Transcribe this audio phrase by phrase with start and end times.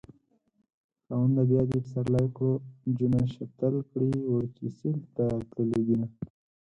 [1.05, 2.53] خاونده بيا دې پسرلی کړو
[2.97, 6.07] جونه شفتل کړي وړکي سيل ته تللي دينه